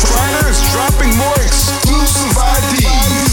China's 0.00 0.60
dropping 0.72 1.16
more 1.16 1.34
exclusive 1.40 2.36
IDs. 2.36 3.27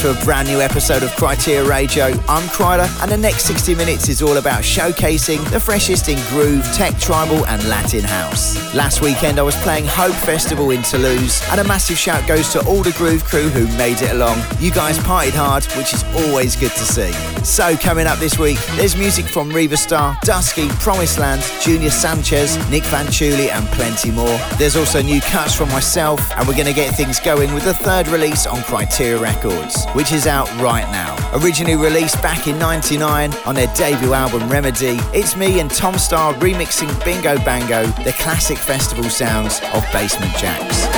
To 0.00 0.10
a 0.10 0.24
brand 0.24 0.48
new 0.48 0.62
episode 0.62 1.02
of 1.02 1.10
Kryteria 1.10 1.68
Radio. 1.68 2.06
I'm 2.26 2.48
Kryder, 2.48 2.88
and 3.02 3.10
the 3.10 3.18
next 3.18 3.44
60 3.44 3.74
minutes 3.74 4.08
is 4.08 4.22
all 4.22 4.38
about 4.38 4.62
showcasing 4.62 5.44
the 5.50 5.60
freshest 5.60 6.08
in 6.08 6.16
groove, 6.28 6.64
tech, 6.72 6.98
tribal, 6.98 7.44
and 7.46 7.62
Latin 7.68 8.02
house. 8.02 8.59
Last 8.72 9.02
weekend, 9.02 9.40
I 9.40 9.42
was 9.42 9.56
playing 9.62 9.86
Hope 9.86 10.14
Festival 10.14 10.70
in 10.70 10.82
Toulouse, 10.82 11.42
and 11.50 11.60
a 11.60 11.64
massive 11.64 11.98
shout 11.98 12.26
goes 12.28 12.52
to 12.52 12.64
all 12.66 12.82
the 12.82 12.92
groove 12.92 13.24
crew 13.24 13.48
who 13.48 13.66
made 13.76 14.00
it 14.00 14.12
along. 14.12 14.40
You 14.60 14.70
guys 14.70 14.96
partied 14.98 15.32
hard, 15.32 15.64
which 15.76 15.92
is 15.92 16.04
always 16.14 16.54
good 16.54 16.70
to 16.72 16.84
see. 16.84 17.12
So, 17.44 17.76
coming 17.76 18.06
up 18.06 18.18
this 18.18 18.38
week, 18.38 18.58
there's 18.76 18.96
music 18.96 19.26
from 19.26 19.50
Riva 19.50 19.76
Starr, 19.76 20.16
Dusky, 20.22 20.68
Promised 20.78 21.18
Land, 21.18 21.42
Junior 21.60 21.90
Sanchez, 21.90 22.56
Nick 22.70 22.84
Fanciulli, 22.84 23.50
and 23.50 23.66
plenty 23.68 24.12
more. 24.12 24.38
There's 24.56 24.76
also 24.76 25.02
new 25.02 25.20
cuts 25.20 25.54
from 25.54 25.68
myself, 25.70 26.20
and 26.36 26.46
we're 26.46 26.54
going 26.54 26.66
to 26.66 26.72
get 26.72 26.94
things 26.94 27.18
going 27.18 27.52
with 27.52 27.64
the 27.64 27.74
third 27.74 28.06
release 28.06 28.46
on 28.46 28.58
Kryteria 28.58 29.20
Records 29.20 29.80
which 29.94 30.12
is 30.12 30.26
out 30.26 30.48
right 30.60 30.88
now. 30.90 31.19
Originally 31.32 31.76
released 31.76 32.20
back 32.22 32.48
in 32.48 32.58
99 32.58 33.32
on 33.46 33.54
their 33.54 33.72
debut 33.74 34.14
album 34.14 34.48
Remedy, 34.48 34.98
it's 35.14 35.36
me 35.36 35.60
and 35.60 35.70
Tom 35.70 35.94
Staar 35.94 36.34
remixing 36.34 36.92
Bingo 37.04 37.36
Bango, 37.44 37.86
the 38.02 38.12
classic 38.14 38.58
festival 38.58 39.04
sounds 39.04 39.60
of 39.72 39.84
Basement 39.92 40.32
Jaxx. 40.32 40.89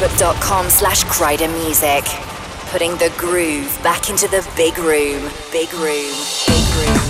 facebook.com 0.00 0.70
slash 0.70 1.04
Music. 1.48 2.04
Putting 2.70 2.92
the 2.92 3.12
groove 3.18 3.78
back 3.82 4.08
into 4.08 4.28
the 4.28 4.48
big 4.56 4.78
room, 4.78 5.30
big 5.52 5.72
room, 5.74 6.14
big 6.46 6.74
room. 6.74 7.09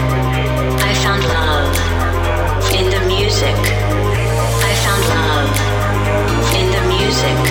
music. 7.23 7.50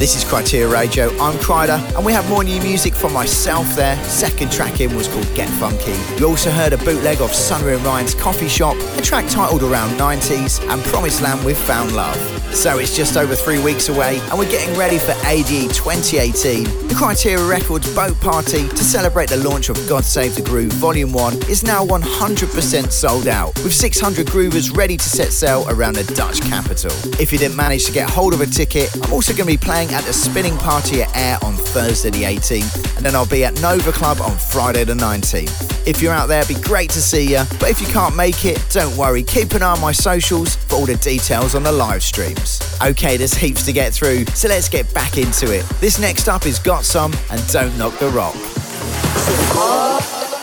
Kryder 0.00 0.72
Radio. 0.72 1.10
I'm 1.18 1.36
Kryder, 1.40 1.78
and 1.94 2.06
we 2.06 2.12
have 2.14 2.26
more 2.30 2.42
new 2.42 2.58
music 2.62 2.94
from 2.94 3.12
myself 3.12 3.76
there. 3.76 4.02
Second 4.04 4.50
track 4.50 4.80
in 4.80 4.96
was 4.96 5.08
called 5.08 5.28
Get 5.34 5.50
Funky. 5.60 5.92
You 6.18 6.26
also 6.26 6.50
heard 6.50 6.72
a 6.72 6.78
bootleg 6.78 7.20
of 7.20 7.34
Sunny 7.34 7.74
and 7.74 7.84
Ryan's 7.84 8.14
Coffee 8.14 8.48
Shop, 8.48 8.76
a 8.96 9.02
track 9.02 9.28
titled 9.28 9.62
Around 9.62 9.98
90s, 9.98 10.66
and 10.72 10.82
Promised 10.84 11.20
Land 11.20 11.44
with 11.44 11.58
Found 11.66 11.94
Love. 11.94 12.39
So 12.52 12.78
it's 12.78 12.94
just 12.94 13.16
over 13.16 13.34
three 13.34 13.62
weeks 13.62 13.88
away, 13.88 14.18
and 14.28 14.38
we're 14.38 14.50
getting 14.50 14.76
ready 14.76 14.98
for 14.98 15.12
ADE 15.24 15.72
2018. 15.72 16.64
The 16.88 16.94
Kryteria 16.94 17.48
Records 17.48 17.92
boat 17.94 18.20
party 18.20 18.68
to 18.68 18.84
celebrate 18.84 19.30
the 19.30 19.36
launch 19.38 19.68
of 19.70 19.76
God 19.88 20.04
Save 20.04 20.34
the 20.34 20.42
Groove 20.42 20.72
Volume 20.72 21.12
1 21.12 21.48
is 21.48 21.62
now 21.62 21.86
100% 21.86 22.92
sold 22.92 23.28
out, 23.28 23.54
with 23.62 23.72
600 23.72 24.26
groovers 24.26 24.76
ready 24.76 24.96
to 24.96 25.02
set 25.04 25.32
sail 25.32 25.64
around 25.70 25.94
the 25.94 26.04
Dutch 26.14 26.42
capital. 26.42 26.90
If 27.20 27.32
you 27.32 27.38
didn't 27.38 27.56
manage 27.56 27.86
to 27.86 27.92
get 27.92 28.10
hold 28.10 28.34
of 28.34 28.40
a 28.40 28.46
ticket, 28.46 28.94
I'm 29.04 29.12
also 29.12 29.32
going 29.32 29.46
to 29.46 29.58
be 29.58 29.64
playing 29.64 29.90
at 29.94 30.04
the 30.04 30.12
Spinning 30.12 30.56
Party 30.58 31.02
at 31.02 31.16
Air 31.16 31.38
on 31.42 31.54
Thursday 31.54 32.10
the 32.10 32.24
18th, 32.24 32.96
and 32.96 33.06
then 33.06 33.14
I'll 33.14 33.26
be 33.26 33.44
at 33.44 33.58
Nova 33.62 33.92
Club 33.92 34.20
on 34.20 34.36
Friday 34.36 34.84
the 34.84 34.94
19th. 34.94 35.86
If 35.86 36.02
you're 36.02 36.12
out 36.12 36.26
there, 36.26 36.40
it'd 36.40 36.54
be 36.54 36.62
great 36.62 36.90
to 36.90 37.00
see 37.00 37.30
you, 37.30 37.42
but 37.58 37.70
if 37.70 37.80
you 37.80 37.86
can't 37.86 38.14
make 38.14 38.44
it, 38.44 38.62
don't 38.70 38.94
worry, 38.96 39.22
keep 39.22 39.52
an 39.52 39.62
eye 39.62 39.72
on 39.72 39.80
my 39.80 39.92
socials 39.92 40.56
for 40.56 40.74
all 40.76 40.86
the 40.86 40.96
details 40.96 41.54
on 41.54 41.62
the 41.62 41.72
live 41.72 42.02
stream. 42.02 42.36
Okay, 42.82 43.16
there's 43.16 43.34
heaps 43.34 43.64
to 43.66 43.72
get 43.72 43.92
through, 43.92 44.24
so 44.26 44.48
let's 44.48 44.68
get 44.68 44.92
back 44.94 45.16
into 45.18 45.52
it. 45.52 45.64
This 45.80 45.98
next 45.98 46.28
up 46.28 46.46
is 46.46 46.58
Got 46.58 46.84
Some 46.84 47.12
and 47.30 47.46
Don't 47.48 47.76
Knock 47.78 47.98
the 47.98 48.08
Rock. 48.08 48.34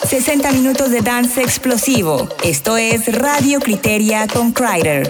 60 0.04 0.38
minutos 0.54 0.89
de 0.92 1.01
dance 1.01 1.42
explosivo. 1.42 2.30
Esto 2.44 2.77
es 2.77 3.08
Radio 3.08 3.60
Kryteria 3.60 4.27
con 4.27 4.54
Kryder. 4.54 5.04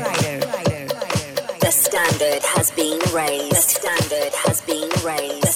The 1.59 1.71
standard 1.71 2.43
has 2.55 2.71
been 2.71 2.99
raised. 3.13 3.51
The 3.51 3.61
standard 3.61 4.33
has 4.45 4.61
been 4.61 4.89
raised. 5.03 5.46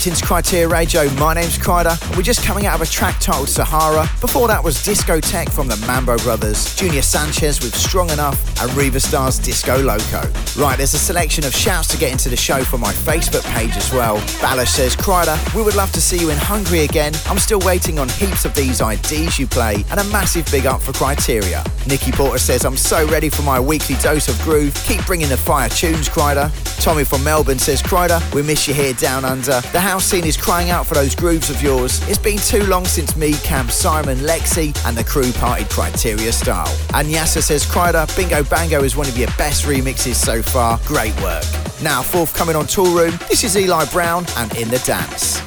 Locked 0.00 0.06
into 0.06 0.24
Kryteria 0.24 0.70
Radio. 0.70 1.10
My 1.20 1.34
name's 1.34 1.58
Kryder, 1.58 2.00
and 2.06 2.16
we're 2.16 2.22
just 2.22 2.42
coming 2.42 2.64
out 2.64 2.74
of 2.74 2.80
a 2.80 2.90
track 2.90 3.20
titled 3.20 3.50
Sahara. 3.50 4.08
Before 4.22 4.48
that 4.48 4.64
was 4.64 4.76
Discotheque 4.78 5.52
from 5.52 5.68
the 5.68 5.76
Mambo 5.86 6.16
Brothers, 6.18 6.74
Junior 6.74 7.02
Sanchez 7.02 7.60
with 7.60 7.74
Strong 7.74 8.08
Enough, 8.08 8.62
and 8.62 8.72
Riva 8.74 8.98
Starr's 8.98 9.38
Disco 9.38 9.76
Loco. 9.82 10.22
Right, 10.56 10.78
there's 10.78 10.94
a 10.94 10.98
selection 10.98 11.44
of 11.44 11.54
shouts 11.54 11.88
to 11.88 11.98
get 11.98 12.12
into 12.12 12.30
the 12.30 12.36
show 12.36 12.64
from 12.64 12.80
my 12.80 12.94
Facebook 12.94 13.44
page 13.52 13.76
as 13.76 13.92
well. 13.92 14.16
Balash 14.40 14.68
says, 14.68 14.96
Kryder, 14.96 15.36
we 15.54 15.62
would 15.62 15.76
love 15.76 15.92
to 15.92 16.00
see 16.00 16.18
you 16.18 16.30
in 16.30 16.38
Hungary 16.38 16.80
again. 16.80 17.12
I'm 17.26 17.38
still 17.38 17.60
waiting 17.60 17.98
on 17.98 18.08
heaps 18.08 18.46
of 18.46 18.54
these 18.54 18.80
IDs 18.80 19.38
you 19.38 19.46
play, 19.46 19.84
and 19.90 20.00
a 20.00 20.04
massive 20.04 20.50
big 20.50 20.64
up 20.64 20.80
for 20.80 20.92
Kryteria. 20.92 21.62
Nikki 21.86 22.10
Porter 22.10 22.38
says, 22.38 22.64
I'm 22.64 22.78
so 22.78 23.06
ready 23.08 23.28
for 23.28 23.42
my 23.42 23.60
weekly 23.60 23.96
dose 23.96 24.28
of 24.28 24.40
groove. 24.40 24.74
Keep 24.86 25.04
bringing 25.04 25.28
the 25.28 25.36
fire 25.36 25.68
tunes, 25.68 26.08
Kryder. 26.08 26.50
Tommy 26.80 27.04
from 27.04 27.22
Melbourne 27.22 27.58
says, 27.58 27.82
Kryder, 27.82 28.22
we 28.34 28.42
miss 28.42 28.66
you 28.66 28.72
here 28.72 28.94
down 28.94 29.22
under. 29.22 29.60
The 29.72 29.80
house 29.80 30.06
scene 30.06 30.24
is 30.24 30.36
crying 30.36 30.70
out 30.70 30.86
for 30.86 30.94
those 30.94 31.14
grooves 31.14 31.50
of 31.50 31.62
yours. 31.62 32.00
It's 32.08 32.18
been 32.18 32.38
too 32.38 32.64
long 32.64 32.86
since 32.86 33.14
me, 33.16 33.34
Cam, 33.44 33.68
Simon, 33.68 34.16
Lexi, 34.18 34.74
and 34.86 34.96
the 34.96 35.04
crew 35.04 35.30
partied 35.32 35.68
criteria 35.68 36.32
style. 36.32 36.74
And 36.94 37.08
Yasser 37.08 37.42
says, 37.42 37.66
Kryder, 37.66 38.06
Bingo 38.16 38.42
Bango 38.44 38.82
is 38.82 38.96
one 38.96 39.06
of 39.08 39.18
your 39.18 39.28
best 39.36 39.66
remixes 39.66 40.14
so 40.14 40.40
far. 40.40 40.80
Great 40.86 41.14
work. 41.20 41.44
Now, 41.82 42.00
forthcoming 42.00 42.56
on 42.56 42.64
Toolroom, 42.64 43.28
this 43.28 43.44
is 43.44 43.56
Eli 43.58 43.84
Brown 43.86 44.24
and 44.38 44.54
In 44.56 44.68
the 44.70 44.78
Dance. 44.78 45.38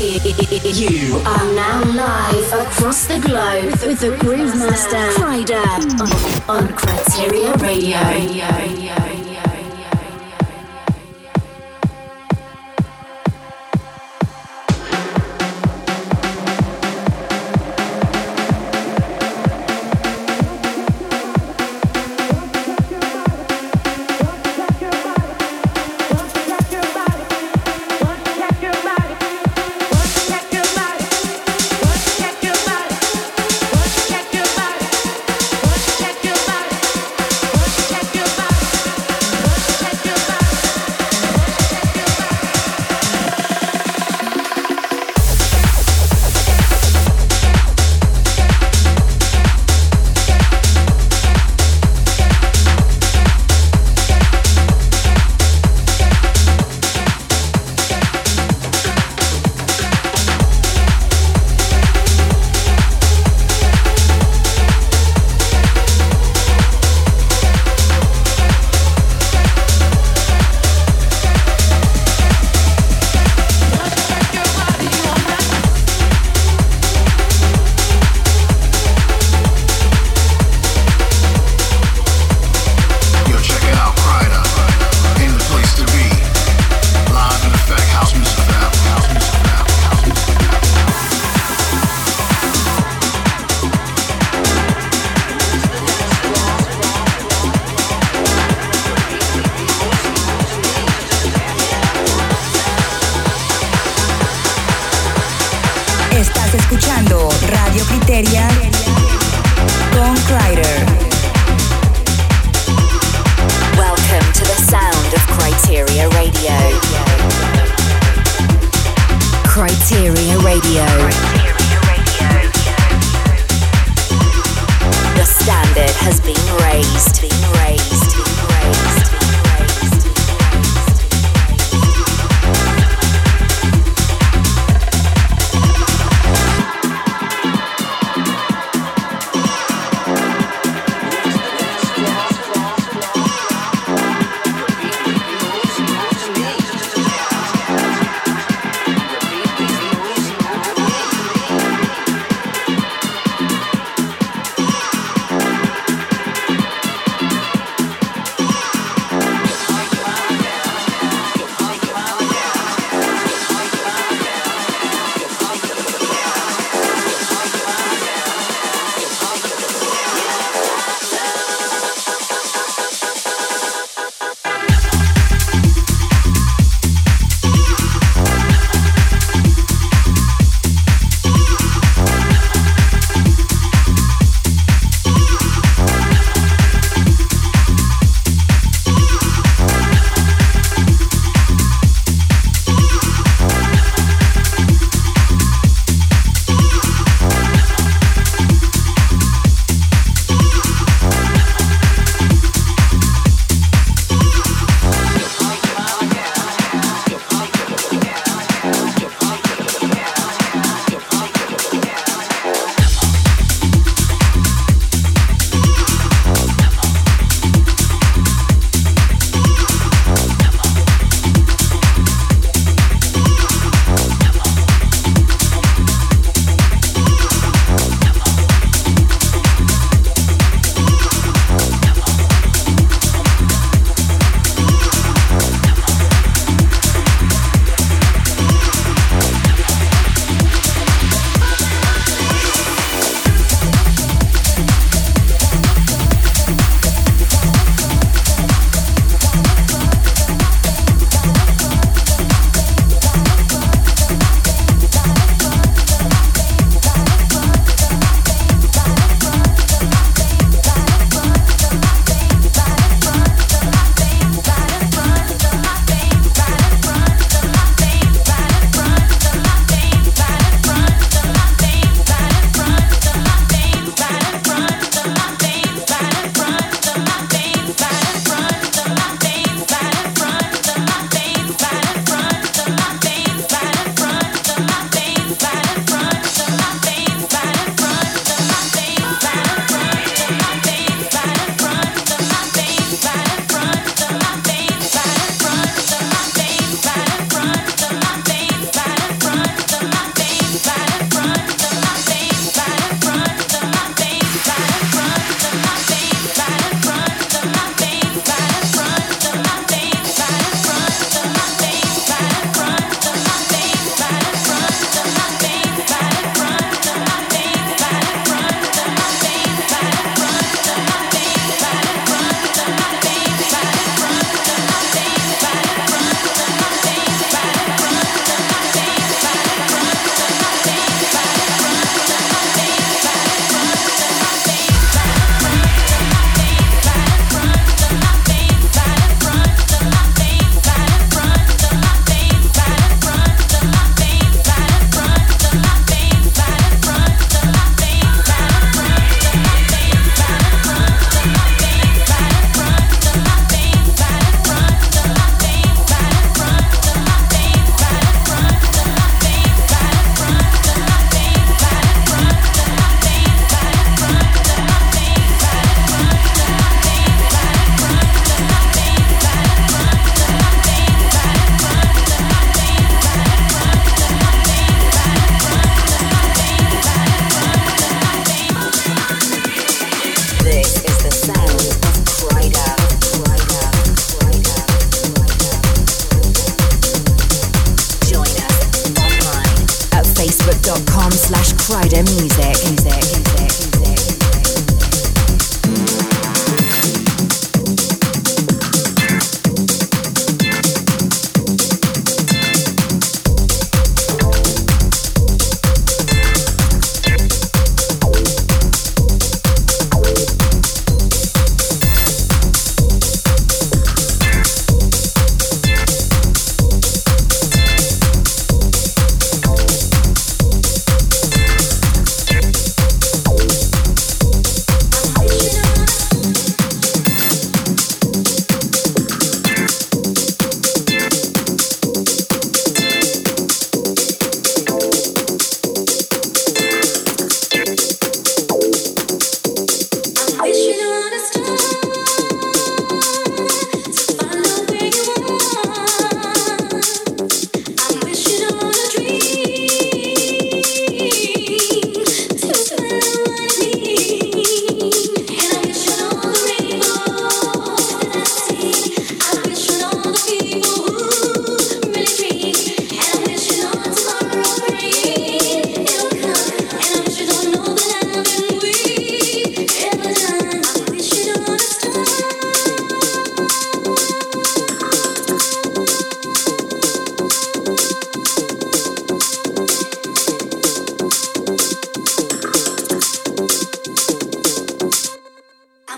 You 0.00 1.16
are 1.16 1.54
now 1.54 1.82
live 1.92 2.52
across 2.52 3.06
the 3.06 3.18
globe 3.18 3.72
with 3.84 3.98
the 3.98 4.16
Groove 4.18 4.54
Master, 4.54 4.96
Kryder, 5.20 6.48
on, 6.48 6.68
Kryteria 6.68 7.60
Radio. 7.60 9.07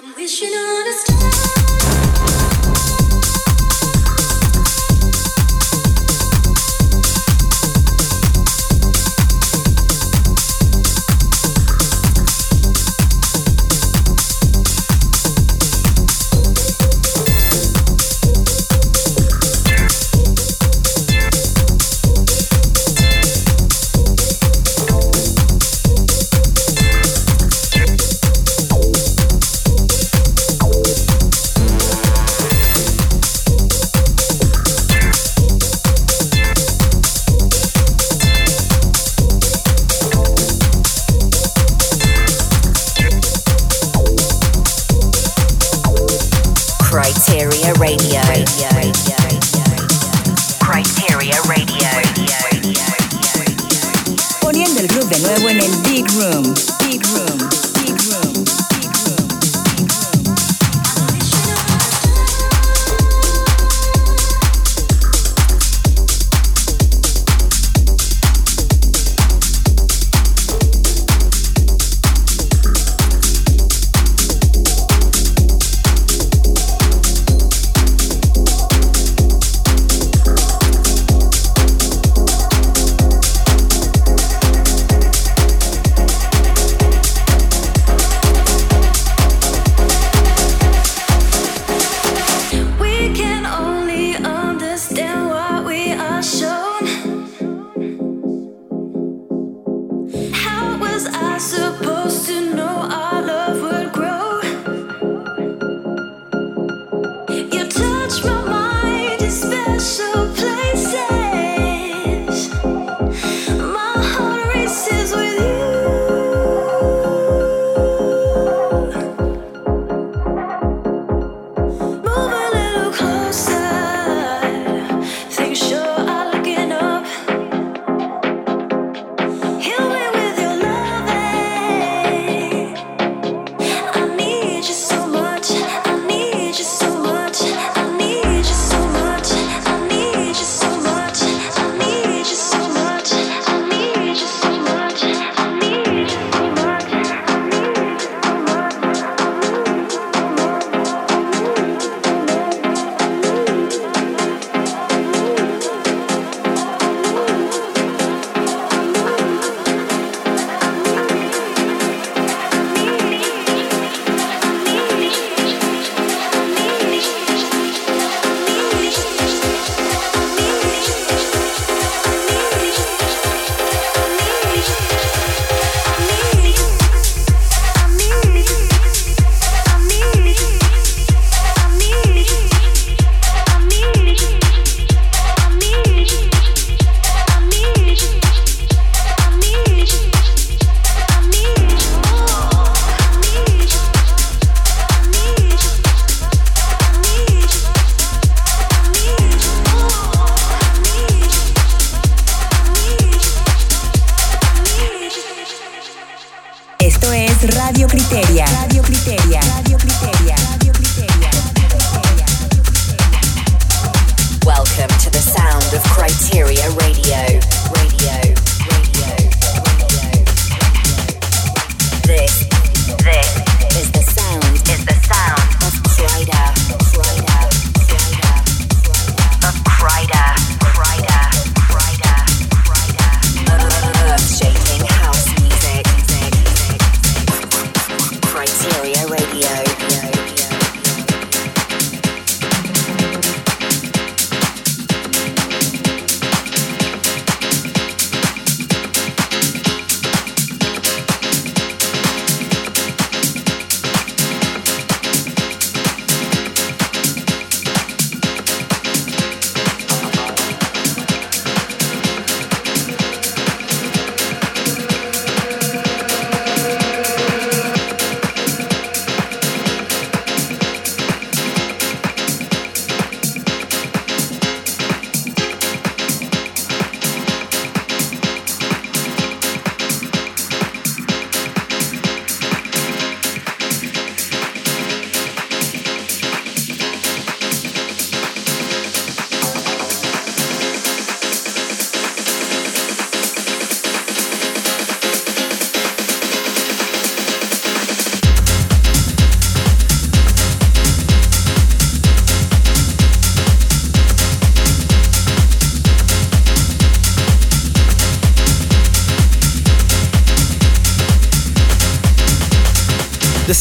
I'm 0.03 0.15
wishing 0.17 0.49
on 0.49 0.89
a 0.89 0.93
star. 0.93 1.10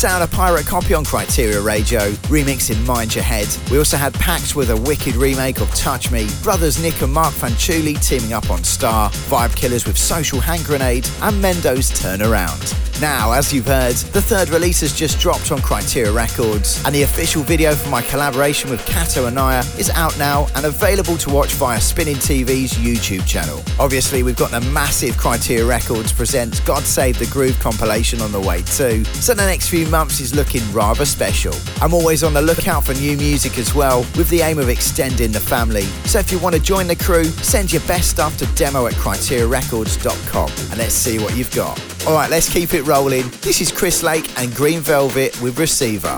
Out 0.06 0.22
a 0.22 0.28
pirate 0.28 0.66
copy 0.66 0.94
on 0.94 1.04
Kryteria 1.04 1.62
Radio, 1.62 2.00
remixing 2.30 2.86
Mind 2.86 3.14
Your 3.14 3.24
Head. 3.24 3.48
We 3.70 3.80
also 3.80 3.98
had 3.98 4.14
Pax 4.14 4.56
with 4.56 4.70
a 4.70 4.78
wicked 4.84 5.16
remake 5.16 5.60
of 5.60 5.70
Touch 5.76 6.10
Me, 6.10 6.26
brothers 6.42 6.82
Nick 6.82 7.02
and 7.02 7.12
Mark 7.12 7.34
Fanciulli 7.34 8.02
teaming 8.02 8.32
up 8.32 8.50
on 8.50 8.64
Star, 8.64 9.10
Vibe 9.10 9.54
Killers 9.58 9.86
with 9.86 9.98
Social 9.98 10.40
Hand 10.40 10.64
Grenade, 10.64 11.06
and 11.22 11.42
Mendo's 11.42 11.90
Turn 11.90 12.22
Around. 12.22 12.79
Now, 13.02 13.32
as 13.32 13.54
you've 13.54 13.68
heard, 13.68 13.96
the 13.96 14.22
third 14.22 14.50
release 14.50 14.82
has 14.82 14.94
just 14.94 15.22
dropped 15.22 15.54
on 15.54 15.60
Kryteria 15.60 16.14
Records, 16.14 16.84
and 16.86 16.94
the 16.94 17.04
official 17.04 17.44
video 17.44 17.74
for 17.74 17.88
my 17.88 18.02
collaboration 18.02 18.70
with 18.70 18.86
Kato 18.86 19.26
Anaya 19.26 19.64
is 19.78 19.90
out 19.92 20.18
now 20.18 20.48
and 20.56 20.66
available 20.66 21.16
to 21.20 21.30
watch 21.30 21.52
via 21.54 21.80
Spinning 21.80 22.18
TV's 22.18 22.74
YouTube 22.74 23.26
channel. 23.26 23.64
Obviously, 23.80 24.22
we've 24.22 24.36
got 24.36 24.52
the 24.52 24.60
massive 24.72 25.16
Kryteria 25.16 25.66
Records 25.66 26.12
presents 26.12 26.60
God 26.60 26.84
Save 26.84 27.18
the 27.20 27.28
Groove 27.28 27.58
compilation 27.62 28.20
on 28.20 28.34
the 28.34 28.42
way 28.42 28.64
too, 28.64 29.06
so 29.06 29.34
the 29.34 29.46
next 29.46 29.70
few 29.70 29.88
months 29.88 30.20
is 30.20 30.36
looking 30.36 30.62
rather 30.74 31.06
special. 31.06 31.54
I'm 31.82 31.94
always 31.94 32.22
on 32.22 32.34
the 32.34 32.42
lookout 32.42 32.84
for 32.84 32.94
new 32.96 33.16
music 33.16 33.58
as 33.58 33.74
well, 33.74 34.00
with 34.18 34.30
the 34.30 34.42
aim 34.42 34.60
of 34.60 34.68
extending 34.68 35.32
the 35.32 35.40
family. 35.40 35.84
So 36.04 36.20
if 36.20 36.34
you 36.34 36.40
want 36.40 36.56
to 36.56 36.62
join 36.62 36.88
the 36.88 36.98
crew, 36.98 37.24
send 37.24 37.72
your 37.72 37.82
best 37.84 38.10
stuff 38.10 38.38
to 38.40 38.46
demo 38.56 38.88
at 38.88 38.94
kryteriarecords.com 38.96 40.50
and 40.50 40.78
let's 40.78 40.94
see 40.94 41.18
what 41.18 41.38
you've 41.38 41.56
got. 41.56 41.80
Alright, 42.08 42.30
let's 42.32 42.52
keep 42.52 42.74
it 42.74 42.84
rolling. 42.84 43.30
This 43.42 43.62
is 43.62 43.72
Chris 43.72 44.02
Lake 44.04 44.28
and 44.40 44.54
Green 44.56 44.80
Velvet 44.80 45.40
with 45.42 45.60
Receiver. 45.60 46.18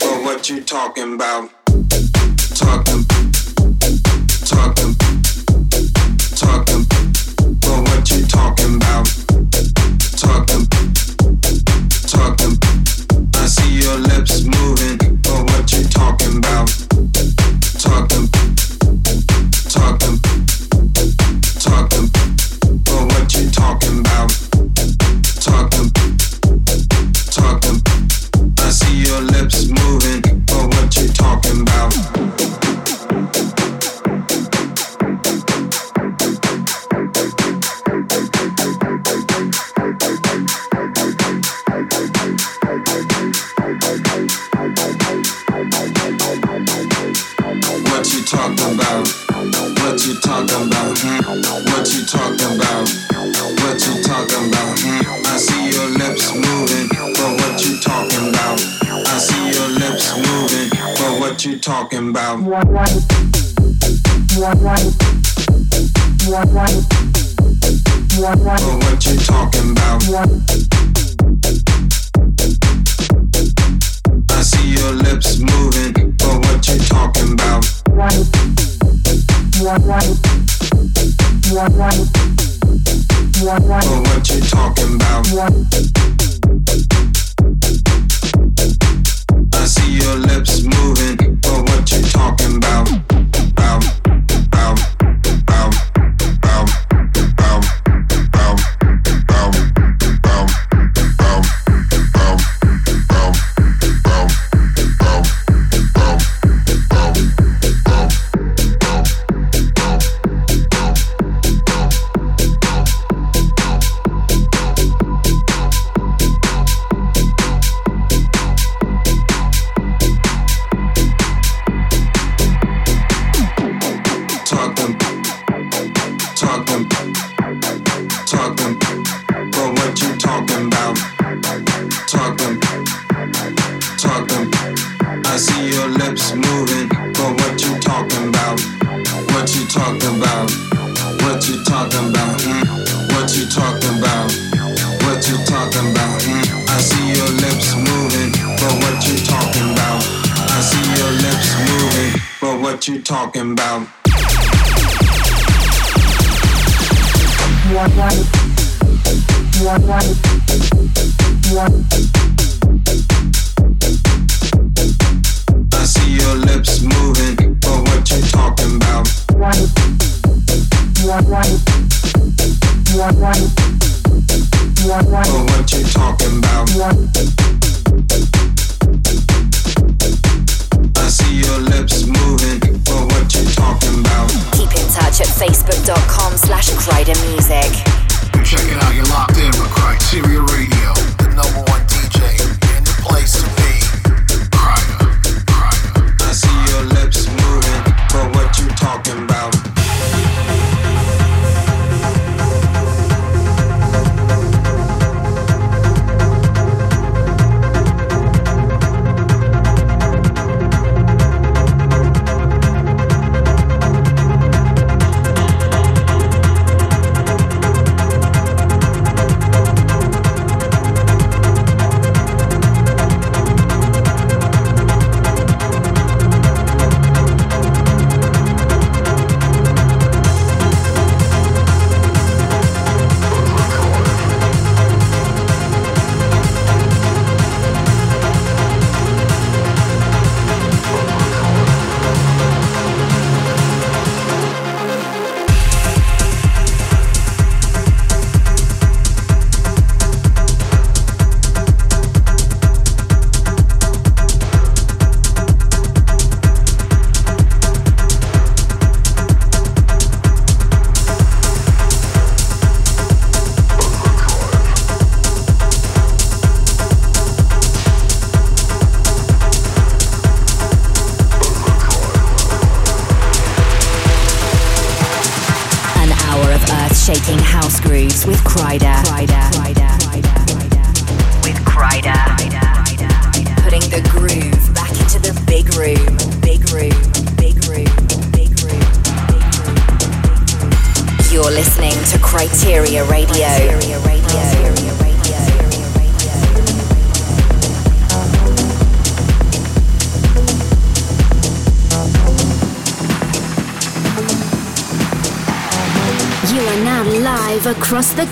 Well, 0.00 0.22
what 0.22 0.48
you 0.48 0.62
talking 0.62 1.14
about? 1.14 1.50
Talking, 2.54 3.04
talking, 3.04 3.04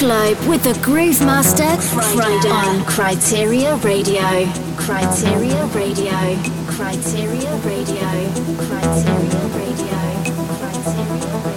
globe 0.07 0.39
with 0.47 0.63
the 0.63 0.73
Groove 0.85 1.21
Master 1.21 1.77
Friday 1.83 2.49
on 2.49 2.79
Kryteria 2.85 3.83
Radio. 3.83 4.23
Kryteria 4.77 5.75
Radio. 5.75 6.13
Kryteria 6.71 7.65
Radio. 7.65 8.07
Kryteria 8.57 9.55
Radio. 9.57 9.87
shaking 10.97 11.56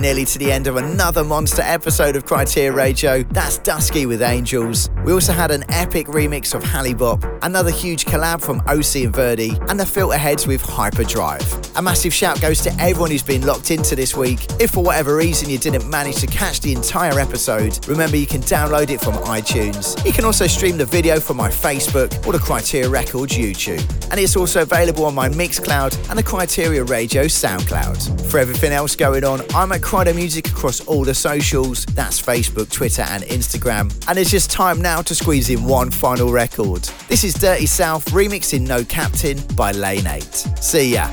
nearly 0.00 0.24
to 0.24 0.38
the 0.38 0.50
end 0.52 0.66
of 0.66 0.76
another 0.76 1.24
monster 1.24 1.62
episode 1.62 2.16
of 2.16 2.24
Kryteria 2.24 2.74
Radio. 2.74 3.22
That's 3.22 3.58
Dusky 3.58 4.06
with 4.06 4.22
Angels. 4.22 4.90
We 5.04 5.12
also 5.12 5.32
had 5.32 5.50
an 5.50 5.64
epic 5.70 6.06
remix 6.06 6.54
of 6.54 6.62
Hallybop, 6.62 7.38
another 7.42 7.70
huge 7.70 8.04
collab 8.04 8.40
from 8.40 8.60
OC 8.68 9.04
and 9.04 9.14
Verdi, 9.14 9.58
and 9.68 9.78
the 9.78 9.84
Filterheads 9.84 10.46
with 10.46 10.60
Hyperdrive. 10.60 11.42
A 11.76 11.82
massive 11.82 12.12
shout 12.12 12.40
goes 12.40 12.60
to 12.62 12.72
everyone 12.80 13.10
who's 13.10 13.22
been 13.22 13.46
locked 13.46 13.70
into 13.70 13.96
this 13.96 14.16
week. 14.16 14.40
If 14.60 14.72
for 14.72 14.82
whatever 14.82 15.16
reason 15.16 15.48
you 15.48 15.58
didn't 15.58 15.88
manage 15.88 16.16
to 16.16 16.26
catch 16.26 16.60
the 16.60 16.72
entire 16.72 17.18
episode, 17.18 17.86
remember 17.86 18.16
you 18.16 18.26
can 18.26 18.40
download 18.42 18.90
it 18.90 19.00
from 19.00 19.14
iTunes. 19.24 20.04
You 20.04 20.12
can 20.12 20.24
also 20.24 20.46
stream 20.46 20.76
the 20.76 20.86
video 20.86 21.20
from 21.20 21.36
my 21.36 21.48
Facebook 21.48 22.26
or 22.26 22.32
the 22.32 22.38
Kryteria 22.38 22.90
Records 22.90 23.36
YouTube. 23.36 23.82
And 24.10 24.18
it's 24.18 24.36
also 24.36 24.62
available 24.62 25.04
on 25.04 25.14
my 25.14 25.28
Mixcloud 25.28 26.08
and 26.10 26.18
the 26.18 26.22
Kryteria 26.22 26.88
Radio 26.88 27.24
SoundCloud. 27.24 28.17
For 28.28 28.38
everything 28.38 28.72
else 28.72 28.94
going 28.94 29.24
on, 29.24 29.40
I'm 29.54 29.72
at 29.72 29.80
Kryder 29.80 30.14
Music 30.14 30.48
across 30.48 30.80
all 30.80 31.02
the 31.02 31.14
socials. 31.14 31.86
That's 31.86 32.20
Facebook, 32.20 32.70
Twitter, 32.70 33.00
and 33.00 33.22
Instagram. 33.24 33.90
And 34.06 34.18
it's 34.18 34.30
just 34.30 34.50
time 34.50 34.82
now 34.82 35.00
to 35.00 35.14
squeeze 35.14 35.48
in 35.48 35.64
one 35.64 35.90
final 35.90 36.30
record. 36.30 36.82
This 37.08 37.24
is 37.24 37.32
Dirty 37.32 37.64
South 37.64 38.04
remixing 38.10 38.66
No 38.66 38.84
Captain 38.84 39.38
by 39.56 39.72
Lane 39.72 40.06
8. 40.06 40.22
See 40.60 40.92
ya. 40.92 41.08